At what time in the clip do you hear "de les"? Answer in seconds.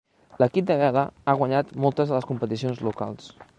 2.13-2.29